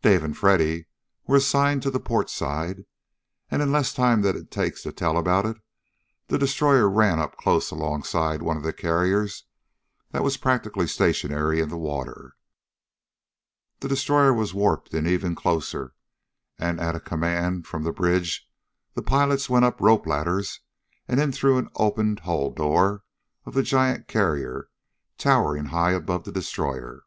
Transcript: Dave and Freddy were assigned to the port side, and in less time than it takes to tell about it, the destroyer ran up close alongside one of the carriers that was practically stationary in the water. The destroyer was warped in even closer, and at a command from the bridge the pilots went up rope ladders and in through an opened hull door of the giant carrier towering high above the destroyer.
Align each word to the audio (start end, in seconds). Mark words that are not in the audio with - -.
Dave 0.00 0.24
and 0.24 0.34
Freddy 0.34 0.86
were 1.26 1.36
assigned 1.36 1.82
to 1.82 1.90
the 1.90 2.00
port 2.00 2.30
side, 2.30 2.86
and 3.50 3.60
in 3.60 3.70
less 3.70 3.92
time 3.92 4.22
than 4.22 4.34
it 4.34 4.50
takes 4.50 4.82
to 4.82 4.92
tell 4.92 5.18
about 5.18 5.44
it, 5.44 5.58
the 6.28 6.38
destroyer 6.38 6.88
ran 6.88 7.18
up 7.18 7.36
close 7.36 7.70
alongside 7.70 8.40
one 8.40 8.56
of 8.56 8.62
the 8.62 8.72
carriers 8.72 9.44
that 10.10 10.22
was 10.22 10.38
practically 10.38 10.86
stationary 10.86 11.60
in 11.60 11.68
the 11.68 11.76
water. 11.76 12.34
The 13.80 13.88
destroyer 13.90 14.32
was 14.32 14.54
warped 14.54 14.94
in 14.94 15.06
even 15.06 15.34
closer, 15.34 15.92
and 16.58 16.80
at 16.80 16.96
a 16.96 16.98
command 16.98 17.66
from 17.66 17.82
the 17.84 17.92
bridge 17.92 18.48
the 18.94 19.02
pilots 19.02 19.50
went 19.50 19.66
up 19.66 19.82
rope 19.82 20.06
ladders 20.06 20.60
and 21.06 21.20
in 21.20 21.30
through 21.30 21.58
an 21.58 21.68
opened 21.74 22.20
hull 22.20 22.50
door 22.52 23.04
of 23.44 23.52
the 23.52 23.62
giant 23.62 24.08
carrier 24.08 24.70
towering 25.18 25.66
high 25.66 25.92
above 25.92 26.24
the 26.24 26.32
destroyer. 26.32 27.04